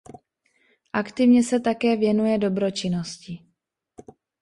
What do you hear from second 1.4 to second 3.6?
se také věnuje dobročinnosti.